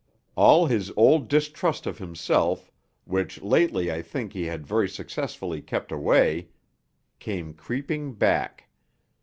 All 0.35 0.65
his 0.65 0.91
old 0.97 1.27
distrust 1.27 1.85
of 1.85 1.99
himself, 1.99 2.71
which 3.05 3.39
lately 3.43 3.91
I 3.91 4.01
think 4.01 4.33
he 4.33 4.45
had 4.45 4.65
very 4.65 4.89
successfully 4.89 5.61
kept 5.61 5.91
away, 5.91 6.47
came 7.19 7.53
creeping 7.53 8.13
back. 8.13 8.67